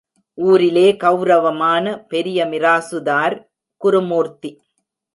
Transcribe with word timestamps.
ஊரிலே 0.37 0.85
கௌரவமான 0.97 1.85
பெரிய 2.07 2.45
மிராசுதார் 2.45 3.35
குருமூர்த்தி. 3.81 4.51